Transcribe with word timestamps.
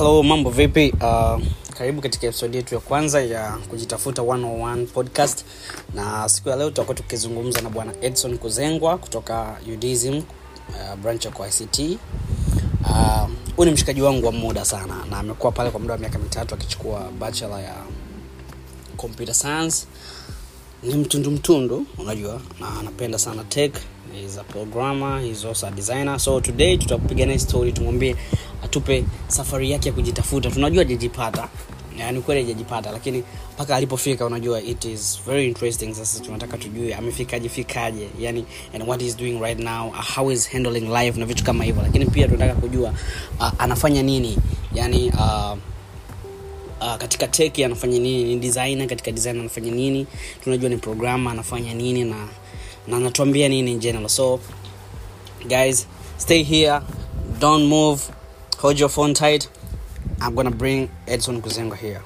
halo 0.00 0.22
mambo 0.22 0.50
vipi? 0.50 0.94
Uh, 1.00 1.42
karibu 1.78 2.00
katika 2.02 2.26
episodi 2.26 2.56
yetu 2.56 2.74
ya 2.74 2.80
kwanza 2.80 3.22
ya 3.22 3.50
kujitafuta 3.68 4.22
101 4.22 4.86
podcast. 4.86 5.44
Na 5.94 6.28
siku 6.28 6.48
ya 6.48 6.56
leo 6.56 6.68
tutakuwa 6.70 6.94
tukizungumza 6.94 7.60
na 7.60 7.70
bwana 7.70 7.92
edson 8.00 8.38
kuzengwa 8.38 8.98
kutoka 8.98 9.56
udism 9.72 10.16
uh, 10.18 10.94
branch 11.02 11.24
ya 11.24 11.30
ict 11.30 11.78
huyu 11.78 11.98
uh, 13.58 13.64
ni 13.66 13.70
mshikaji 13.70 14.02
wangu 14.02 14.26
wa 14.26 14.32
muda 14.32 14.64
sana 14.64 14.94
na 15.10 15.18
amekuwa 15.18 15.52
pale 15.52 15.70
kwa 15.70 15.80
muda 15.80 15.92
wa 15.92 15.98
miaka 16.00 16.18
mitatu 16.18 16.54
akichukua 16.54 17.08
bachelor 17.18 17.60
ya 17.60 17.74
computer 18.96 19.34
science. 19.34 19.86
Ni 20.82 20.94
mtundu 20.94 21.30
mtundu 21.30 21.86
unajua 21.98 22.40
na 22.60 22.78
anapenda 22.80 23.18
sana 23.18 23.44
tech. 23.44 23.74
He's 24.14 24.38
a 24.38 24.44
programmer 24.44 25.20
he's 25.20 25.44
also 25.44 25.66
a 25.66 25.70
designer. 25.70 26.18
So 26.20 26.40
today 26.40 26.78
tutakupiga 26.78 27.26
naye 27.26 27.38
story 27.38 27.72
tumwambie 27.72 28.16
atupe 28.70 29.04
safari 29.28 29.70
yake 29.70 29.88
ya 29.88 29.94
kujitafuta. 29.94 30.50
Tunajua 30.50 30.84
jijipata 30.84 31.48
yani 31.98 32.20
kweli 32.20 32.40
hajajipata 32.42 32.90
lakini 32.92 33.24
mpaka 33.54 33.76
alipofika 33.76 34.26
unajua 34.26 34.60
it 34.62 34.84
is 34.84 35.20
very 35.26 35.46
interesting. 35.46 35.94
Sasa 35.94 36.20
tunataka 36.20 36.58
tujue 36.58 36.94
amefikaje 36.94 37.48
fikaje. 37.48 38.08
Yani 38.20 38.44
and 38.74 38.88
what 38.88 39.02
is 39.02 39.16
doing 39.16 39.38
right 39.40 39.58
now 39.58 39.88
uh, 39.88 40.14
how 40.16 40.30
is 40.32 40.48
handling 40.52 40.80
life 40.88 41.20
na 41.20 41.26
vitu 41.26 41.44
kama 41.44 41.64
hivyo. 41.64 41.82
Lakini 41.82 42.06
pia 42.06 42.26
tunataka 42.28 42.54
kujua 42.60 42.94
uh, 43.40 43.50
anafanya 43.58 44.02
nini? 44.02 44.38
Yani 44.74 45.10
uh, 45.10 45.52
uh, 46.80 46.96
katika 46.96 47.26
tech 47.28 47.58
anafanya 47.58 47.98
nini? 47.98 48.24
Ni 48.24 48.40
designer 48.40 48.86
katika 48.88 49.12
design 49.12 49.40
anafanya 49.40 49.70
nini? 49.70 50.06
Tunajua 50.44 50.68
ni 50.70 50.76
programa 50.76 51.30
anafanya 51.30 51.74
nini 51.74 52.04
na 52.04 52.28
na 52.88 52.96
anatuambia 52.96 53.48
nini 53.48 53.72
in 53.72 53.78
general. 53.78 54.08
So 54.08 54.40
guys 55.48 55.86
stay 56.18 56.42
here. 56.42 56.80
Don't 57.40 57.64
move 57.64 58.02
hold 58.60 58.78
your 58.78 58.90
phone 58.90 59.14
tight. 59.14 59.48
I'm 60.20 60.34
gonna 60.34 60.50
bring 60.50 60.90
edson 61.06 61.40
kuzengwa 61.40 61.76
here 61.76 62.02